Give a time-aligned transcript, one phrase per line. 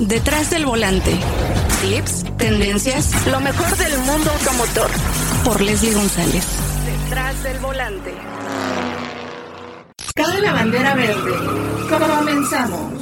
[0.00, 1.12] Detrás del volante.
[1.80, 4.90] Tips, tendencias, lo mejor del mundo automotor.
[5.44, 6.44] Por Leslie González.
[6.84, 8.12] Detrás del volante.
[10.16, 11.32] Cabe la bandera verde.
[11.88, 12.92] Comenzamos.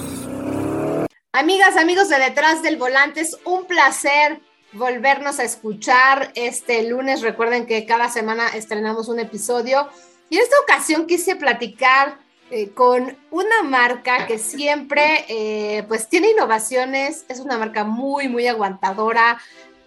[1.32, 7.22] Amigas, amigos de Detrás del Volante, es un placer volvernos a escuchar este lunes.
[7.22, 9.88] Recuerden que cada semana estrenamos un episodio
[10.28, 12.18] y en esta ocasión quise platicar
[12.54, 18.46] eh, con una marca que siempre eh, pues tiene innovaciones, es una marca muy, muy
[18.46, 19.38] aguantadora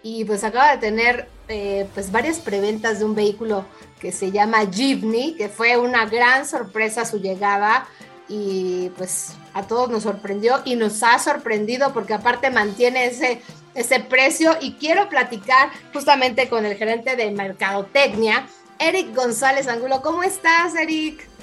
[0.02, 3.64] y pues acaba de tener eh, pues varias preventas de un vehículo
[4.00, 7.86] que se llama Jeepney, que fue una gran sorpresa su llegada
[8.28, 13.42] y pues a todos nos sorprendió y nos ha sorprendido porque aparte mantiene ese,
[13.76, 18.48] ese precio y quiero platicar justamente con el gerente de Mercadotecnia,
[18.80, 20.02] Eric González Angulo.
[20.02, 21.35] ¿Cómo estás, Eric?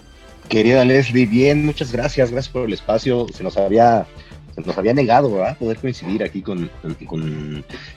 [0.50, 3.28] Querida Leslie, bien, muchas gracias, gracias por el espacio.
[3.34, 4.06] Se nos había,
[4.56, 5.58] nos había negado, ¿verdad?
[5.58, 6.70] Poder coincidir aquí con,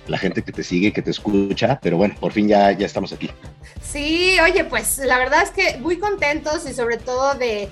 [0.07, 3.13] la gente que te sigue, que te escucha, pero bueno, por fin ya, ya estamos
[3.13, 3.31] aquí.
[3.83, 7.69] Sí, oye, pues la verdad es que muy contentos y sobre todo de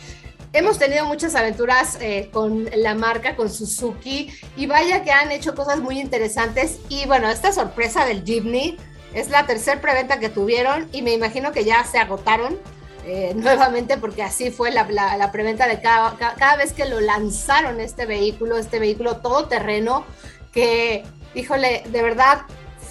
[0.54, 5.54] hemos tenido muchas aventuras eh, con la marca, con Suzuki, y vaya que han hecho
[5.54, 6.78] cosas muy interesantes.
[6.88, 8.76] Y bueno, esta sorpresa del Jeepney
[9.12, 12.58] es la tercera preventa que tuvieron y me imagino que ya se agotaron.
[13.04, 17.80] Eh, nuevamente porque así fue la, la, preventa de cada, cada, vez que lo lanzaron
[17.80, 20.04] este vehículo, este vehículo todoterreno,
[20.52, 22.42] que, híjole, de verdad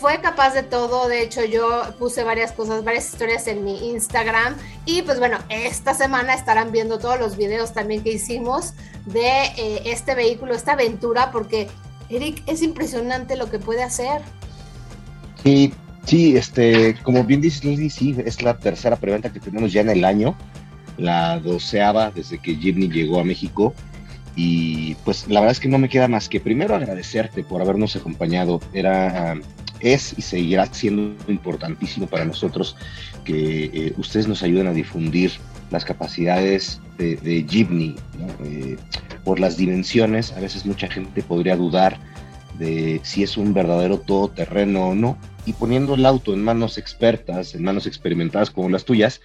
[0.03, 1.07] fue capaz de todo.
[1.07, 4.57] De hecho, yo puse varias cosas, varias historias en mi Instagram.
[4.85, 8.73] Y pues bueno, esta semana estarán viendo todos los videos también que hicimos
[9.05, 11.69] de eh, este vehículo, esta aventura, porque
[12.09, 14.21] Eric, es impresionante lo que puede hacer.
[15.41, 15.73] Sí,
[16.05, 19.89] Sí, este, como bien dices, Leslie, sí, es la tercera preventa que tenemos ya en
[19.89, 20.35] el año,
[20.97, 23.73] la doceava desde que Jimny llegó a México.
[24.35, 27.95] Y pues la verdad es que no me queda más que primero agradecerte por habernos
[27.95, 28.59] acompañado.
[28.73, 29.35] Era,
[29.79, 32.75] es y seguirá siendo importantísimo para nosotros
[33.23, 35.31] que eh, ustedes nos ayuden a difundir
[35.69, 38.77] las capacidades de, de eh,
[39.23, 41.97] por las dimensiones, a veces mucha gente podría dudar
[42.59, 47.55] de si es un verdadero todoterreno o no y poniendo el auto en manos expertas,
[47.55, 49.21] en manos experimentadas como las tuyas,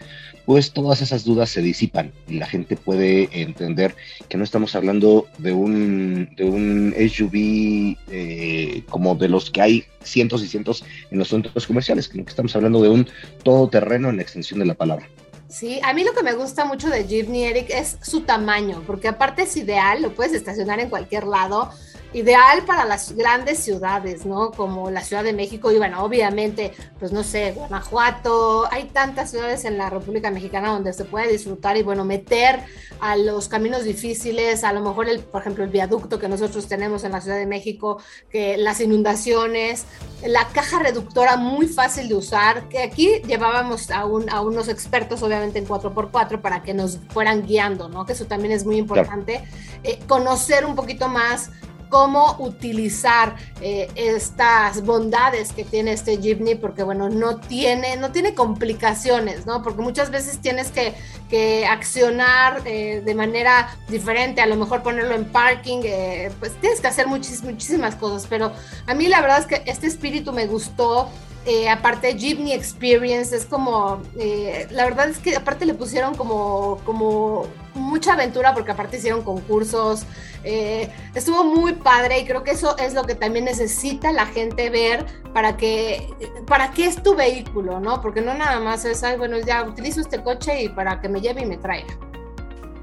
[0.47, 3.95] pues todas esas dudas se disipan y la gente puede entender
[4.29, 9.85] que no estamos hablando de un, de un SUV eh, como de los que hay
[10.03, 13.09] cientos y cientos en los centros comerciales, sino que estamos hablando de un
[13.43, 15.09] todoterreno en la extensión de la palabra.
[15.49, 19.09] Sí, a mí lo que me gusta mucho de Jeepney Eric es su tamaño, porque
[19.09, 21.71] aparte es ideal, lo puedes estacionar en cualquier lado
[22.13, 24.51] ideal para las grandes ciudades, ¿no?
[24.51, 29.65] Como la Ciudad de México y bueno, obviamente, pues no sé, Guanajuato, hay tantas ciudades
[29.65, 32.61] en la República Mexicana donde se puede disfrutar y bueno, meter
[33.01, 37.05] a los caminos difíciles, a lo mejor el, por ejemplo, el viaducto que nosotros tenemos
[37.05, 39.85] en la Ciudad de México, que las inundaciones,
[40.27, 45.23] la caja reductora muy fácil de usar, que aquí llevábamos a, un, a unos expertos
[45.23, 48.07] obviamente en 4x4 para que nos fueran guiando, ¿no?
[48.07, 49.45] Que eso también es muy importante,
[49.85, 51.51] eh, conocer un poquito más
[51.89, 58.35] cómo utilizar eh, estas bondades que tiene este Jeepney, porque bueno, no tiene, no tiene
[58.35, 59.63] complicaciones, ¿no?
[59.63, 60.95] Porque muchas veces tienes que,
[61.69, 66.87] accionar eh, de manera diferente, a lo mejor ponerlo en parking, eh, pues tienes que
[66.87, 68.51] hacer muchísimas cosas, pero
[68.87, 71.11] a mí la verdad es que este espíritu me gustó,
[71.47, 76.79] eh, aparte Jeepney Experience es como, eh, la verdad es que aparte le pusieron como,
[76.85, 80.05] como mucha aventura porque aparte hicieron concursos,
[80.45, 84.69] eh, estuvo muy padre y creo que eso es lo que también necesita la gente
[84.69, 86.07] ver para que,
[86.47, 88.03] para qué es tu vehículo, ¿no?
[88.03, 91.21] Porque no nada más es, ay, bueno, ya utilizo este coche y para que me
[91.21, 92.08] lleve y me traiga.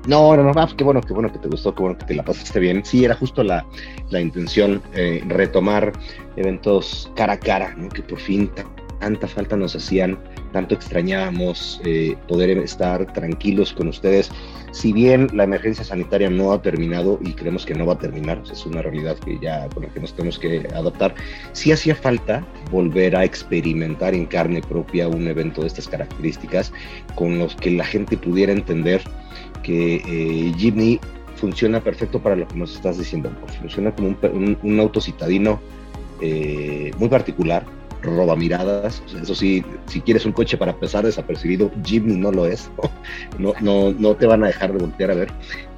[0.07, 2.15] No, no, no, ah, qué bueno, qué bueno que te gustó, qué bueno que te
[2.15, 2.85] la pasaste bien.
[2.85, 3.65] Sí, era justo la,
[4.09, 5.91] la intención, eh, retomar
[6.35, 7.89] eventos cara a cara, ¿no?
[7.89, 8.51] que por fin
[8.99, 10.17] tanta falta nos hacían,
[10.55, 14.31] tanto extrañábamos eh, poder estar tranquilos con ustedes.
[14.71, 18.41] Si bien la emergencia sanitaria no ha terminado y creemos que no va a terminar,
[18.49, 21.13] es una realidad que ya con la que nos tenemos que adaptar,
[21.51, 22.41] sí hacía falta
[22.71, 26.71] volver a experimentar en carne propia un evento de estas características
[27.15, 29.01] con los que la gente pudiera entender
[29.61, 31.01] que eh, Jimny
[31.35, 33.29] funciona perfecto para lo que nos estás diciendo.
[33.59, 34.15] Funciona como
[34.63, 35.59] un, auto citadino
[36.21, 37.65] eh, muy particular,
[38.05, 39.03] roba miradas.
[39.21, 42.69] eso sí, si quieres un coche para pasar desapercibido, Jimny no lo es.
[43.39, 43.53] ¿no?
[43.61, 45.31] No, no, te van a dejar de voltear a ver.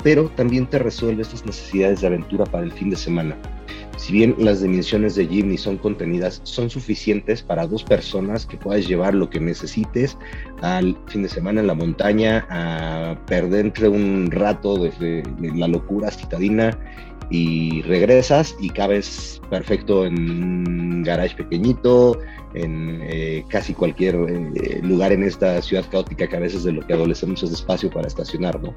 [0.04, 3.36] Pero también te resuelve estas necesidades de aventura para el fin de semana
[3.98, 8.88] si bien las dimensiones de Jimny son contenidas, son suficientes para dos personas que puedas
[8.88, 10.18] llevar lo que necesites
[10.62, 15.24] al fin de semana en la montaña, a perder entre un rato de,
[15.56, 16.78] la locura citadina
[17.30, 22.20] y regresas y cabes perfecto en un garage pequeñito,
[22.54, 26.86] en eh, casi cualquier eh, lugar en esta ciudad caótica que a veces de lo
[26.86, 28.74] que adolecemos es espacio para estacionar, ¿no?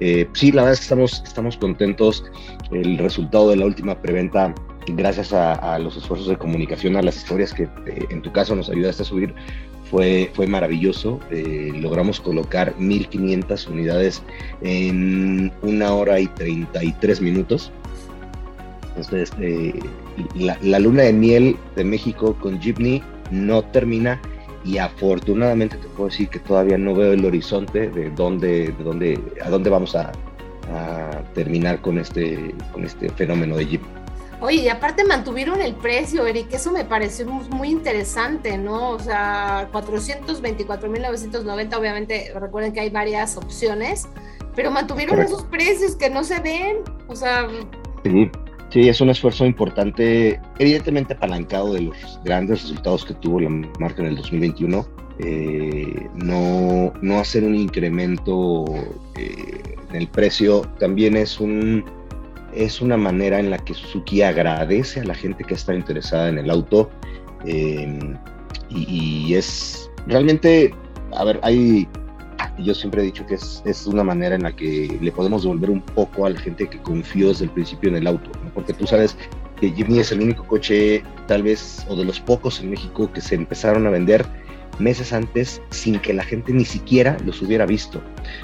[0.00, 2.24] Eh, sí, la verdad es que estamos, estamos contentos.
[2.70, 4.54] El resultado de la última preventa,
[4.86, 7.68] gracias a, los esfuerzos de comunicación, a las historias que
[8.10, 9.34] en tu caso nos ayudaste a subir,
[9.90, 11.18] fue, fue maravilloso.
[11.74, 14.22] logramos colocar 1.500 unidades
[14.62, 17.72] en una hora y 33 minutos.
[18.96, 19.32] Entonces,
[20.34, 24.20] la, luna de miel de México con Jeepney no termina
[24.64, 29.18] y afortunadamente te puedo decir que todavía no veo el horizonte de dónde, de dónde,
[29.42, 30.12] a dónde vamos a,
[31.34, 33.82] terminar con este, con este fenómeno de Jeep.
[34.40, 38.90] Oye, y aparte mantuvieron el precio, Eric, eso me pareció muy interesante, ¿no?
[38.90, 44.08] O sea, 424.990, obviamente recuerden que hay varias opciones,
[44.54, 47.48] pero mantuvieron esos precios que no se ven, o sea...
[48.04, 48.30] Sí.
[48.70, 53.50] Sí, es un esfuerzo importante, evidentemente apalancado de los grandes resultados que tuvo la
[53.80, 54.86] marca en el 2021.
[55.18, 58.64] Eh, no, no, hacer un incremento
[59.16, 61.84] eh, en el precio también es, un,
[62.54, 66.38] es una manera en la que Suzuki agradece a la gente que está interesada en
[66.38, 66.90] el auto
[67.44, 67.98] eh,
[68.70, 70.72] y, y, es realmente,
[71.12, 71.86] a ver, hay
[72.62, 75.70] yo siempre he dicho que es, es, una manera en la que le podemos devolver
[75.70, 78.86] un poco a la gente que confió desde el principio en el auto, porque tú
[78.86, 79.16] sabes
[79.60, 83.20] que Jimny es el único coche, tal vez, o de los pocos en México que
[83.20, 84.24] se empezaron a vender
[84.78, 88.02] meses antes sin que la gente ni siquiera los hubiera visto.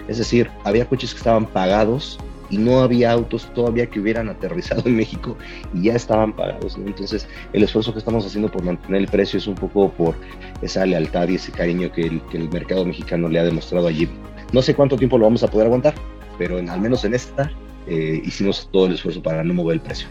[0.09, 2.19] Es decir, había coches que estaban pagados
[2.51, 5.37] y no había autos todavía que hubieran aterrizado en México
[5.75, 6.77] y ya estaban pagados.
[6.77, 10.15] Entonces, el esfuerzo que estamos haciendo por mantener el precio es un poco por
[10.63, 14.09] esa lealtad y ese cariño que el, que el mercado mexicano le ha demostrado allí.
[14.53, 15.95] No sé cuánto tiempo lo vamos a poder aguantar,
[16.39, 17.51] pero en, al menos en esta
[17.87, 20.09] eh, hicimos todo el esfuerzo para no mover el precio.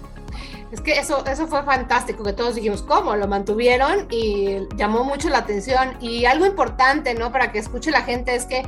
[0.72, 3.16] Es que eso, eso fue fantástico, que todos dijimos, ¿cómo?
[3.16, 5.94] Lo mantuvieron y llamó mucho la atención.
[6.02, 7.32] Y algo importante, ¿no?
[7.32, 8.64] Para que escuche la gente es que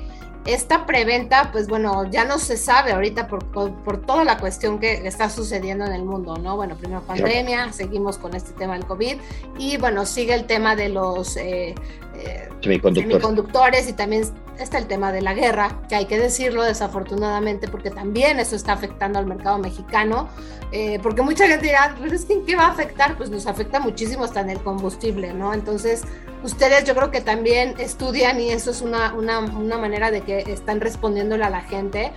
[0.47, 5.05] esta preventa, pues bueno, ya no se sabe ahorita por, por, toda la cuestión que
[5.05, 6.55] está sucediendo en el mundo, ¿no?
[6.55, 9.17] Bueno, primero pandemia, seguimos con este tema del COVID
[9.59, 11.75] y bueno, sigue el tema de los eh,
[12.18, 14.24] eh, semiconductores y también
[14.60, 18.74] está el tema de la guerra, que hay que decirlo desafortunadamente, porque también eso está
[18.74, 20.30] afectando al mercado mexicano,
[20.72, 23.18] eh, porque mucha gente dirá, pero es que ¿en qué va a afectar?
[23.18, 25.54] Pues nos afecta muchísimo hasta en el combustible, ¿no?
[25.54, 26.04] Entonces,
[26.44, 30.40] ustedes yo creo que también estudian y eso es una, una, una manera de que
[30.40, 32.12] están respondiéndole a la gente.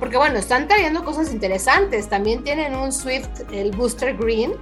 [0.00, 2.08] Porque bueno, están trayendo cosas interesantes.
[2.08, 4.52] También tienen un Swift, el Booster Green,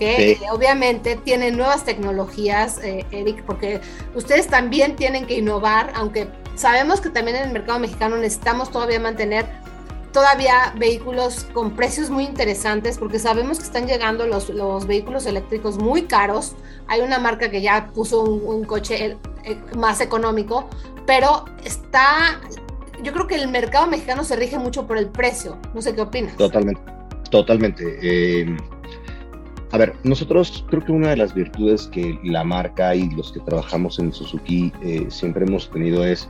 [0.00, 3.80] que obviamente tiene nuevas tecnologías, eh, Eric, porque
[4.14, 6.26] ustedes también tienen que innovar, aunque
[6.56, 9.46] sabemos que también en el mercado mexicano necesitamos todavía mantener
[10.12, 15.78] todavía vehículos con precios muy interesantes, porque sabemos que están llegando los, los vehículos eléctricos
[15.78, 16.56] muy caros.
[16.88, 20.68] Hay una marca que ya puso un, coche eh, eh, más económico,
[21.06, 22.40] pero está,
[23.02, 25.58] yo creo que el mercado mexicano se rige mucho por el precio.
[25.74, 26.36] No sé qué opinas.
[26.36, 26.80] Totalmente,
[27.30, 27.98] totalmente.
[28.02, 28.56] Eh,
[29.72, 33.40] a ver, nosotros creo que una de las virtudes que la marca y los que
[33.40, 36.28] trabajamos en Suzuki eh, siempre hemos tenido es,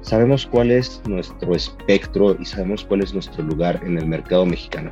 [0.00, 4.90] sabemos cuál es nuestro espectro y sabemos cuál es nuestro lugar en el mercado mexicano.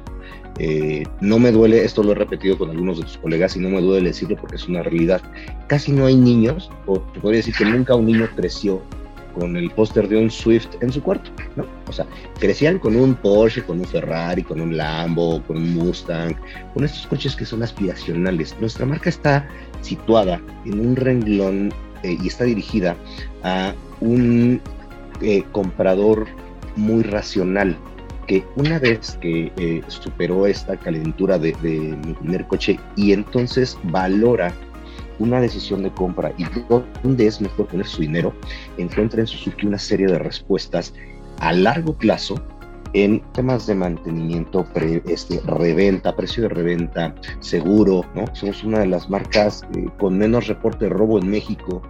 [0.59, 3.71] Eh, no me duele, esto lo he repetido con algunos de tus colegas y no
[3.71, 5.21] me duele decirlo porque es una realidad.
[5.67, 8.83] Casi no hay niños, o te podría decir que nunca un niño creció
[9.33, 11.65] con el póster de un Swift en su cuarto, ¿no?
[11.89, 12.07] O sea,
[12.39, 16.35] crecían con un Porsche, con un Ferrari, con un Lambo, con un Mustang,
[16.75, 18.57] con estos coches que son aspiracionales.
[18.61, 19.49] Nuestra marca está
[19.83, 21.73] situada en un renglón
[22.03, 22.97] eh, y está dirigida
[23.43, 24.61] a un
[25.21, 26.27] eh, comprador
[26.77, 27.77] muy racional,
[28.27, 33.77] que una vez que eh, superó esta calentura de, de mi primer coche y entonces
[33.85, 34.53] valora
[35.21, 36.45] una decisión de compra y
[37.03, 38.35] dónde es mejor poner su dinero,
[38.79, 40.93] encuentra en Suzuki una serie de respuestas
[41.39, 42.35] a largo plazo
[42.93, 44.67] en temas de mantenimiento,
[45.07, 48.25] este, reventa, precio de reventa, seguro, ¿no?
[48.35, 51.83] Somos una de las marcas eh, con menos reporte de robo en México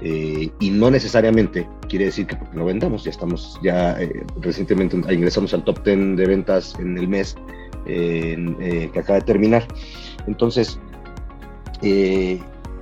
[0.00, 4.96] eh, y no necesariamente quiere decir que porque lo vendamos, ya estamos, ya eh, recientemente
[5.12, 7.36] ingresamos al top 10 de ventas en el mes
[7.84, 9.64] que acaba de terminar.
[10.26, 10.80] Entonces,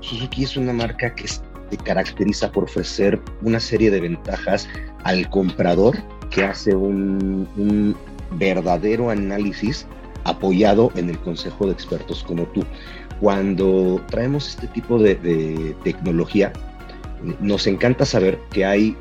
[0.05, 1.41] Suzuki es una marca que se
[1.83, 4.69] caracteriza por ofrecer una serie de ventajas
[5.05, 5.97] al comprador
[6.31, 7.97] que hace un,
[8.33, 9.87] verdadero análisis
[10.25, 12.65] apoyado en el consejo de expertos como tú.
[13.21, 16.53] Cuando traemos este tipo de, tecnología,
[17.41, 18.97] nos encanta saber que hay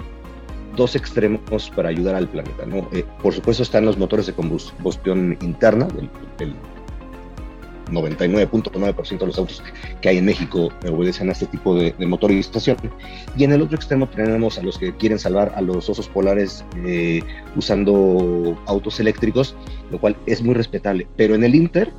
[0.76, 2.66] dos extremos para ayudar al planeta.
[2.66, 2.88] ¿no?
[2.92, 5.88] Eh, por supuesto están los motores de combustión interna,
[6.38, 6.56] del
[7.94, 9.64] 99.9% de los autos
[10.02, 12.78] que hay en México obedecen a este tipo de, motorización.
[13.38, 16.66] Y en el otro extremo tenemos a los que quieren salvar a los osos polares
[16.86, 17.22] eh,
[17.56, 19.56] usando autos eléctricos,
[19.92, 21.08] lo cual es muy respetable.
[21.16, 21.92] Pero en el Inter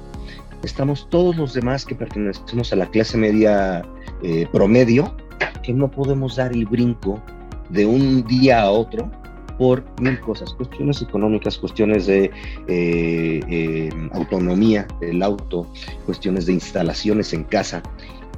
[0.62, 3.84] estamos todos los demás que pertenecemos a la clase media
[4.22, 5.14] eh, promedio,
[5.62, 7.22] que no podemos dar el brinco
[7.70, 9.10] de un día a otro
[9.58, 12.30] por mil cosas, cuestiones económicas, cuestiones de
[12.68, 15.66] eh, eh, autonomía del auto,
[16.06, 17.82] cuestiones de instalaciones en casa.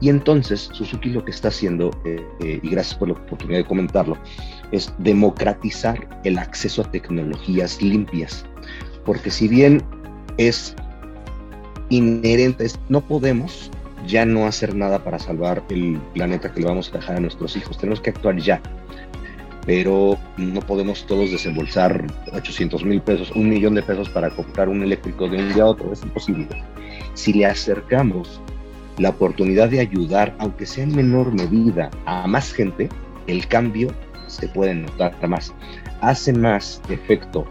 [0.00, 4.18] Y entonces Suzuki lo que está haciendo, eh, y gracias por la oportunidad de comentarlo,
[4.70, 8.44] es democratizar el acceso a tecnologías limpias.
[9.06, 9.82] Porque si bien
[10.36, 10.74] es
[11.88, 13.70] inherente, no podemos
[14.06, 17.56] ya no hacer nada para salvar el planeta que le vamos a dejar a nuestros
[17.56, 18.60] hijos, tenemos que actuar ya
[19.66, 24.82] pero no podemos todos desembolsar 800 mil pesos, un millón de pesos para comprar un
[24.82, 26.46] eléctrico de un día a otro, es imposible.
[27.14, 28.40] Si le acercamos
[28.98, 32.88] la oportunidad de ayudar, aunque sea en menor medida, a más gente,
[33.26, 33.88] el cambio
[34.28, 35.52] se puede notar más.
[36.00, 37.44] Hace más efecto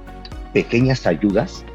[0.54, 1.66] pequeñas ayudas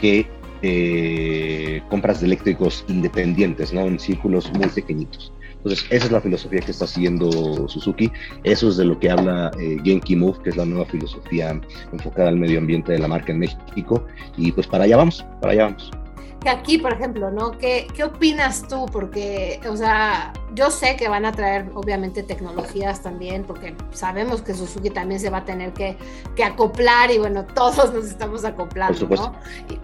[0.00, 0.26] que
[0.62, 3.82] eh, compras de eléctricos independientes, ¿no?
[3.82, 5.32] En círculos muy pequeñitos.
[5.66, 7.28] Entonces, esa es la filosofía que está siguiendo
[7.68, 8.12] Suzuki.
[8.44, 11.60] Eso es de lo que habla eh, Genki Move, que es la nueva filosofía
[11.92, 14.06] enfocada al medio ambiente de la marca en México.
[14.36, 15.90] Y pues para allá vamos, para allá vamos
[16.48, 17.52] aquí, por ejemplo, ¿no?
[17.52, 18.86] ¿Qué, ¿Qué opinas tú?
[18.86, 24.54] Porque, o sea, yo sé que van a traer obviamente tecnologías también, porque sabemos que
[24.54, 25.96] Suzuki también se va a tener que,
[26.34, 29.34] que acoplar y bueno, todos nos estamos acoplando, ¿no?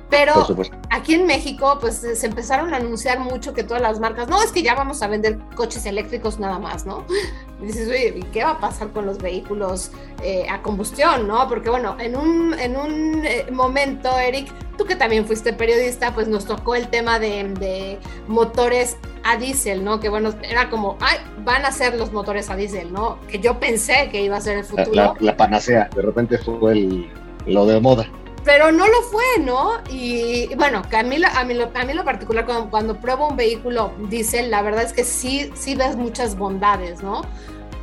[0.09, 0.47] Pero
[0.91, 4.53] aquí en México, pues se empezaron a anunciar mucho que todas las marcas, no, es
[4.53, 7.05] que ya vamos a vender coches eléctricos nada más, ¿no?
[7.63, 11.49] Y dices, oye, ¿y qué va a pasar con los vehículos eh, a combustión, no?
[11.49, 16.29] Porque bueno, en un, en un eh, momento, Eric, tú que también fuiste periodista, pues
[16.29, 20.01] nos tocó el tema de, motores a diésel, ¿no?
[20.01, 23.19] Que bueno, era como, ay, van a ser los motores a diésel, ¿no?
[23.29, 25.15] Que yo pensé que iba a ser el futuro.
[25.19, 27.11] La, panacea, de repente fue el,
[27.47, 28.07] lo de moda.
[28.45, 29.75] Pero no lo fue, ¿no?
[29.89, 33.37] Y, bueno, que a mí, a mí, a mí lo particular, cuando, cuando pruebo un
[33.37, 37.23] vehículo diésel, la verdad es que sí, sí ves muchas bondades, ¿no?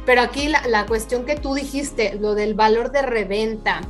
[0.05, 3.81] Pero aquí la, la cuestión que tú dijiste, lo del valor de reventa,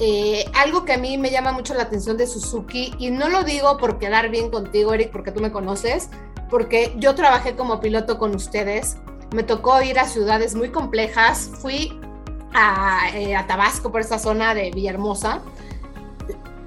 [0.00, 3.44] eh, algo que a mí me llama mucho la atención de Suzuki, y no lo
[3.44, 6.10] digo por quedar bien contigo, Eric, porque tú me conoces,
[6.54, 8.96] porque yo trabajé como piloto con ustedes,
[9.34, 11.98] me tocó ir a ciudades muy complejas, fui
[12.52, 15.40] a, eh, Tabasco por esa zona de Villahermosa,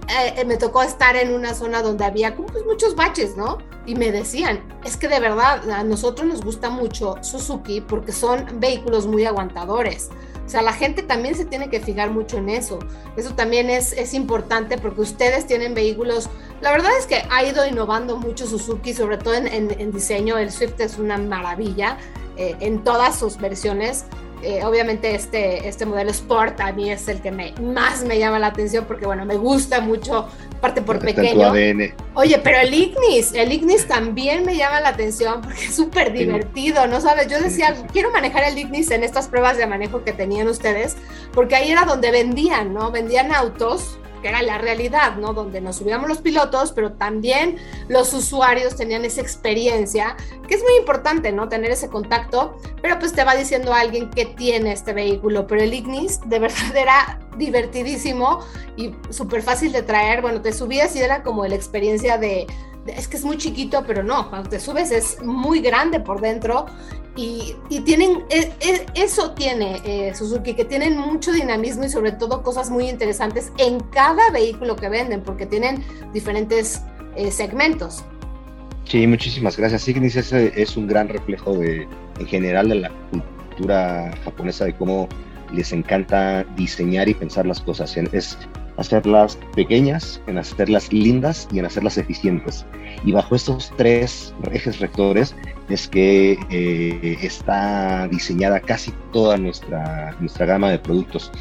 [0.10, 3.60] eh, me tocó estar en una zona donde había pues, muchos baches, ¿no?
[3.86, 8.60] Y me decían, es que de verdad a nosotros nos gusta mucho Suzuki porque son
[8.60, 10.10] vehículos muy aguantadores.
[10.48, 12.80] O sea, la gente también se tiene que fijar mucho en eso.
[13.18, 16.30] Eso también es, es importante porque ustedes tienen vehículos.
[16.62, 20.38] La verdad es que ha ido innovando mucho Suzuki, sobre todo en, en, diseño.
[20.38, 21.98] El Swift es una maravilla
[22.38, 24.06] eh, en todas sus versiones.
[24.44, 28.38] Eh, obviamente este, este modelo Sport a mí es el que me, más me llama
[28.38, 30.28] la atención porque, bueno, me gusta mucho,
[30.62, 31.52] parte por pequeño.
[32.14, 36.88] Oye, pero el Ignis, el Ignis también me llama la atención porque es súper divertido,
[36.88, 37.28] ¿no sabes?
[37.28, 40.96] Yo decía, quiero manejar el Ignis en estas pruebas de manejo que tenían ustedes,
[41.34, 42.92] porque ahí era donde vendían, ¿no?
[42.92, 45.34] Vendían autos era la realidad, ¿no?
[45.34, 47.58] Donde nos subíamos los pilotos, pero también
[47.88, 50.16] los usuarios tenían esa experiencia,
[50.48, 51.50] que es muy importante, ¿no?
[51.50, 55.74] Tener ese contacto, pero pues te va diciendo alguien que tiene este vehículo, pero el
[55.74, 58.40] Ignis de verdad era divertidísimo
[58.76, 62.48] y súper fácil de traer, bueno, te subías y era como la experiencia de,
[62.88, 66.66] es que es muy chiquito, pero no, cuando te subes es muy grande por dentro
[67.18, 72.44] y, tienen, e, e, eso tiene eh, Suzuki, que tienen mucho dinamismo y sobre todo
[72.44, 75.84] cosas muy interesantes en cada vehículo que venden, porque tienen
[76.14, 76.82] diferentes
[77.16, 78.04] eh, segmentos.
[78.86, 79.88] Sí, muchísimas gracias.
[79.88, 81.88] Ignis es, es un gran reflejo de,
[82.20, 85.10] en general de la cultura japonesa, de cómo
[85.52, 87.98] les encanta diseñar y pensar las cosas.
[87.98, 88.38] Es
[88.78, 92.66] hacerlas pequeñas, en hacerlas lindas y en hacerlas eficientes.
[93.04, 95.36] Y bajo estos tres ejes rectores
[95.70, 101.32] es que eh, está diseñada casi toda nuestra, nuestra gama de productos.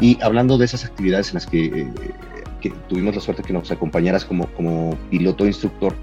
[0.00, 4.24] Y hablando de esas actividades en las que, eh, tuvimos la suerte que nos acompañaras
[4.24, 5.94] como, como piloto instructor,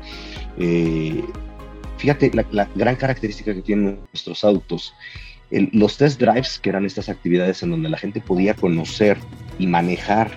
[0.60, 1.24] eh,
[1.98, 4.93] fíjate la, gran característica que tienen nuestros autos.
[5.50, 9.17] los test drives, que eran estas actividades en donde la gente podía conocer
[9.57, 10.31] y manejar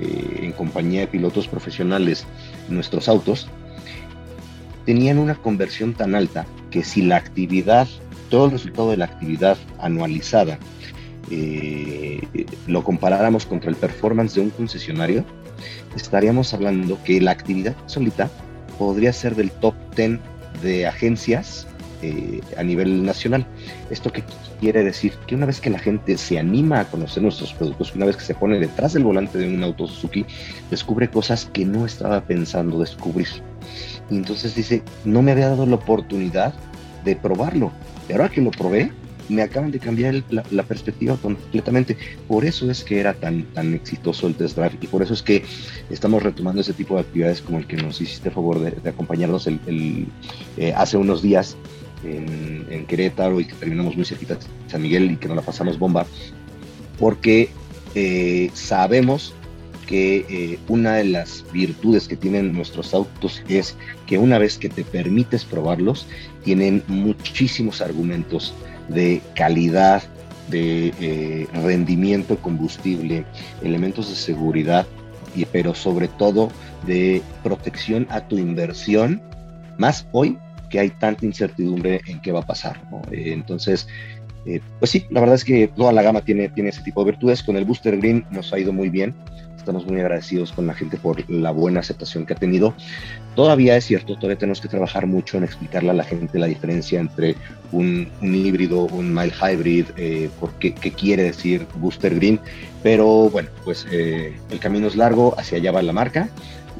[0.00, 2.26] eh, en compañía de pilotos profesionales
[2.68, 3.48] nuestros autos,
[4.86, 7.86] tenían una conversión tan alta que si la actividad,
[8.28, 10.58] todo el resultado de la actividad anualizada,
[11.30, 12.20] eh,
[12.66, 15.24] lo comparáramos contra el performance de un concesionario,
[15.94, 18.30] estaríamos hablando que la actividad solita
[18.78, 20.18] podría ser del top 10
[20.62, 21.66] de agencias
[22.02, 23.46] eh, a nivel nacional.
[23.90, 24.22] ¿Esto qué
[24.60, 25.12] quiere decir?
[25.26, 28.24] Que una vez que la gente se anima a conocer nuestros productos, una vez que
[28.24, 30.24] se pone detrás del volante de un auto Suzuki,
[30.70, 33.28] descubre cosas que no estaba pensando descubrir.
[34.10, 36.54] Y entonces dice, no me había dado la oportunidad
[37.04, 37.70] de probarlo.
[38.08, 38.90] Y ahora que lo probé,
[39.30, 41.96] me acaban de cambiar la, perspectiva completamente.
[42.28, 45.22] Por eso es que era tan, tan exitoso el test drive y por eso es
[45.22, 45.44] que
[45.88, 50.08] estamos retomando ese tipo de actividades como el que nos hiciste favor de, acompañarnos el,
[50.56, 51.56] eh, hace unos días
[52.04, 55.78] en, Querétaro y que terminamos muy cerquita de San Miguel y que nos la pasamos
[55.78, 56.06] bomba,
[56.98, 57.50] porque
[57.94, 59.34] eh, sabemos
[59.86, 63.76] que eh, una de las virtudes que tienen nuestros autos es
[64.06, 66.06] que una vez que te permites probarlos,
[66.44, 68.54] tienen muchísimos argumentos
[68.88, 70.02] de calidad,
[70.48, 73.24] de eh, rendimiento combustible,
[73.62, 74.86] elementos de seguridad,
[75.34, 76.50] y, pero sobre todo
[76.86, 79.20] de protección a tu inversión,
[79.76, 80.38] más hoy
[80.70, 82.80] que hay tanta incertidumbre en qué va a pasar.
[83.10, 83.88] Eh, entonces,
[84.46, 87.10] eh, pues sí, la verdad es que toda la gama tiene, tiene ese tipo de
[87.10, 87.42] virtudes.
[87.42, 89.14] Con el Booster Green nos ha ido muy bien.
[89.56, 92.72] Estamos muy agradecidos con la gente por la buena aceptación que ha tenido.
[93.34, 96.98] Todavía es cierto, todavía tenemos que trabajar mucho en explicarle a la gente la diferencia
[96.98, 97.36] entre
[97.70, 102.40] un, híbrido, un mild hybrid, eh, por qué, quiere decir Booster Green.
[102.82, 106.30] Pero bueno, pues el camino es largo, hacia allá va la marca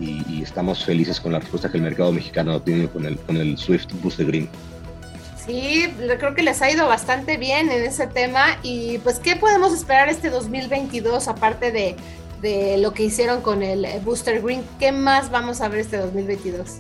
[0.00, 3.59] y, estamos felices con la respuesta que el mercado mexicano tiene con el, con el
[3.59, 4.49] Swift Booster Green.
[5.47, 5.87] Sí,
[6.19, 10.09] creo que les ha ido bastante bien en ese tema y pues ¿qué podemos esperar
[10.09, 11.97] este 2022 aparte de,
[12.40, 14.62] de lo que hicieron con el Booster Green?
[14.78, 16.78] ¿Qué más vamos a ver este 2022?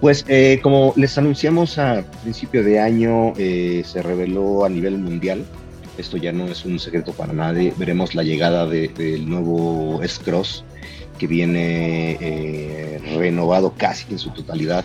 [0.00, 5.44] Pues eh, como les anunciamos a principio de año, eh, se reveló a nivel mundial,
[5.96, 10.64] esto ya no es un secreto para nadie, veremos la llegada del nuevo S-Cross
[11.18, 14.84] que viene eh, renovado casi en su totalidad,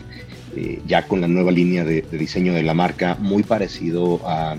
[0.56, 4.56] eh, ya con la nueva línea de, diseño de la marca, muy parecido a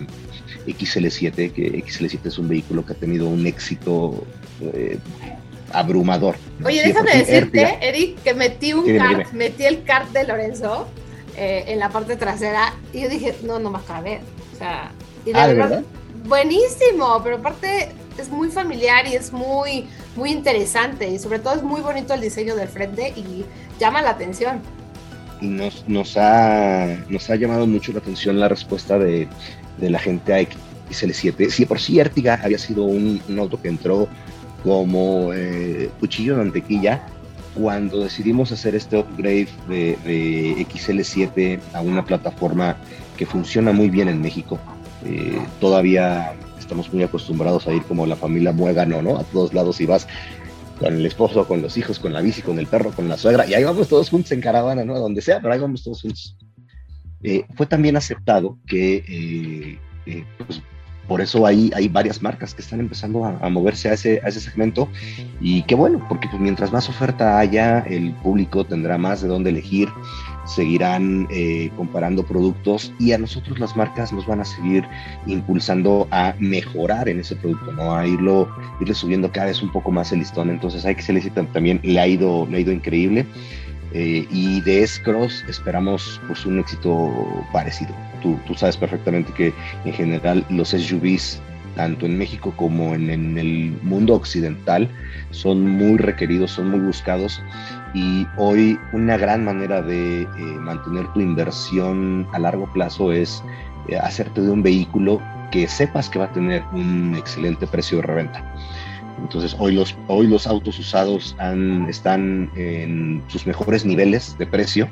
[0.67, 4.27] XL7, que XL7 es un vehículo que ha tenido un éxito
[4.61, 4.99] eh,
[5.73, 6.37] abrumador.
[6.65, 10.89] Oye, déjame decirte, Eric, que metí un kart, metí el kart de Lorenzo
[11.37, 14.21] en la parte trasera y yo dije, no, no más cabe.
[14.53, 14.93] O sea,
[15.25, 15.85] y de ah, verdad,
[16.27, 21.63] buenísimo, pero aparte es muy familiar y es muy, muy interesante y sobre todo es
[21.63, 23.45] muy bonito el diseño del frente y
[23.79, 24.61] llama la atención.
[25.41, 29.27] Nos, nos, ha, nos ha llamado mucho la atención la respuesta de,
[29.79, 30.41] de la gente a
[30.91, 31.49] XL7.
[31.51, 34.09] Si por sí Ertiga había sido un, un auto que entró
[34.63, 37.07] como eh, cuchillo de mantequilla,
[37.55, 42.77] cuando decidimos hacer este upgrade de, de, XL7 a una plataforma
[43.17, 44.59] que funciona muy bien en México,
[45.05, 49.19] eh, todavía estamos muy acostumbrados a ir como la familia muégano, ¿no?
[49.19, 50.07] A todos lados y vas
[50.81, 53.47] con el esposo, con los hijos, con la bici, con el perro, con la suegra,
[53.47, 54.95] y ahí vamos todos juntos en caravana, ¿no?
[54.95, 56.37] A donde sea, pero ahí vamos todos juntos.
[57.23, 60.63] Eh, fue también aceptado que, eh, eh, pues,
[61.07, 64.41] por eso hay, hay varias marcas que están empezando a, moverse a ese, a ese
[64.41, 64.89] segmento,
[65.41, 69.51] y qué bueno, porque pues, mientras más oferta haya, el público tendrá más de dónde
[69.51, 69.89] elegir,
[70.45, 74.85] seguirán eh, comparando productos y a nosotros las marcas nos van a seguir
[75.27, 77.95] impulsando a mejorar en ese producto, ¿no?
[77.95, 78.49] A irlo,
[78.81, 80.51] irle subiendo cada vez un poco más el listón.
[80.51, 83.27] Entonces hay que se también le ha ido, le ha ido increíble.
[83.93, 87.13] Eh, y de S-Cross esperamos pues un éxito
[87.53, 87.95] parecido.
[88.23, 89.53] Tú, sabes perfectamente que
[89.85, 91.41] en general los SUVs
[91.75, 94.89] tanto en México como en, el mundo occidental,
[95.31, 97.41] son muy requeridos, son muy buscados
[97.95, 103.43] y hoy una gran manera de eh, mantener tu inversión a largo plazo es
[103.89, 108.03] eh, hacerte de un vehículo que sepas que va a tener un excelente precio de
[108.03, 108.55] reventa.
[109.19, 111.37] Entonces hoy los, hoy los autos usados
[111.89, 114.89] están en sus mejores niveles de precio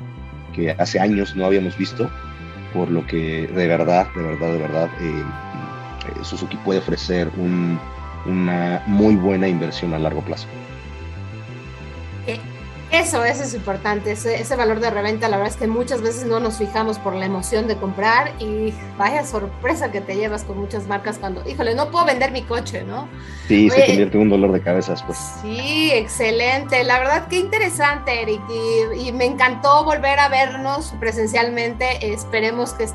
[0.53, 2.09] que hace años no habíamos visto,
[2.73, 9.15] por lo que de verdad, de verdad, de verdad, eh, Suzuki puede ofrecer una muy
[9.15, 10.47] buena inversión a largo plazo.
[12.91, 16.39] Eso, eso es importante, ese, valor de reventa, la verdad es que muchas veces no
[16.39, 20.87] nos fijamos por la emoción de comprar y vaya sorpresa que te llevas con muchas
[20.87, 23.07] marcas cuando, híjole, no puedo vender mi coche, ¿no?
[23.47, 25.19] Sí, se convierte en un dolor de cabeza después.
[25.43, 28.41] Sí, excelente, la verdad que interesante, Eric,
[28.95, 32.85] y, me encantó volver a vernos presencialmente, esperemos que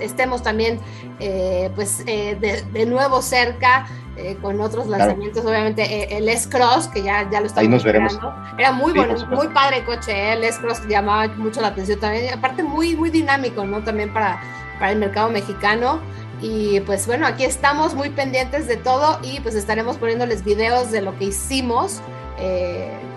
[0.00, 0.78] estemos también
[1.20, 3.86] eh, pues eh, de, de nuevo cerca.
[4.20, 7.84] Eh, con otros lanzamientos, obviamente eh, el S-Cross, que ya, ya lo estamos Ahí nos
[7.84, 8.18] veremos.
[8.58, 10.32] Era muy bueno, muy padre coche, ¿eh?
[10.32, 13.84] el S-Cross llamaba mucho la atención también, aparte muy, muy dinámico, ¿no?
[13.84, 14.40] También para,
[14.80, 16.00] para el mercado mexicano.
[16.40, 21.00] Y pues bueno, aquí estamos muy pendientes de todo y pues estaremos poniéndoles videos de
[21.00, 22.00] lo que hicimos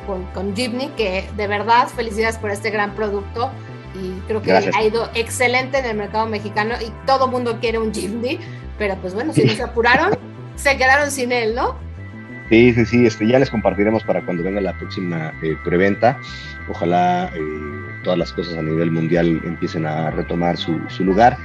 [0.05, 3.49] con, con Jeepney, que de verdad felicidades por este gran producto
[3.95, 7.91] y creo que ha ido excelente en el mercado mexicano y todo mundo quiere un
[7.91, 8.39] Jeepney,
[8.77, 10.17] pero pues bueno, si no se apuraron,
[10.61, 11.75] se quedaron sin él, ¿no?
[12.49, 16.19] Sí, sí, sí, este, ya les compartiremos para cuando venga la próxima eh, preventa.
[16.67, 17.39] Ojalá eh,
[18.03, 21.37] todas las cosas a nivel mundial empiecen a retomar su, lugar.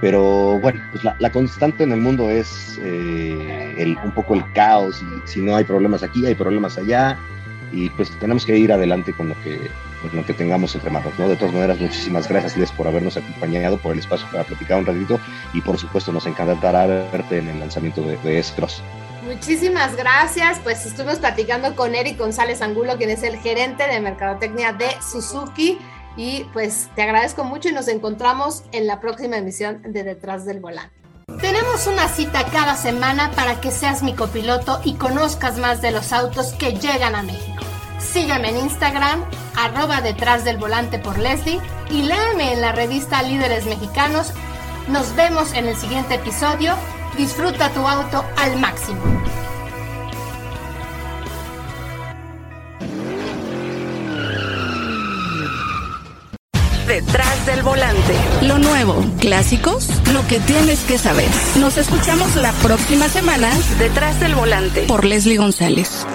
[0.00, 4.52] Pero bueno, pues la, la, constante en el mundo es eh, el, un poco el
[4.52, 5.02] caos.
[5.02, 7.18] Y si no hay problemas aquí, hay problemas allá.
[7.72, 9.58] Y pues tenemos que ir adelante con lo que,
[10.08, 11.12] con lo que tengamos entre manos.
[11.18, 11.28] ¿no?
[11.28, 14.86] De todas maneras, muchísimas gracias, Les, por habernos acompañado, por el espacio para platicar un
[14.86, 15.18] ratito.
[15.52, 18.82] Y por supuesto, nos encantará verte en el lanzamiento de, de S-Cross.
[19.24, 20.58] Muchísimas gracias.
[20.62, 25.78] Pues estuvimos platicando con Eric González Angulo, quien es el gerente de Mercadotecnia de Suzuki.
[26.16, 30.60] Y pues te agradezco mucho y nos encontramos en la próxima emisión de Detrás del
[30.60, 30.94] Volante.
[31.40, 36.12] Tenemos una cita cada semana para que seas mi copiloto y conozcas más de los
[36.12, 37.71] autos que llegan a México.
[38.02, 39.24] Sígueme en Instagram,
[39.56, 41.60] arroba detrás del volante por Leslie
[41.90, 44.32] y léeme en la revista Líderes Mexicanos.
[44.88, 46.74] Nos vemos en el siguiente episodio
[47.16, 49.00] Disfruta tu auto al máximo.
[56.86, 58.14] Detrás del volante.
[58.42, 61.28] Lo nuevo, clásicos, lo que tienes que saber.
[61.58, 63.50] Nos escuchamos la próxima semana.
[63.78, 64.82] Detrás del volante.
[64.82, 66.06] Por Leslie González.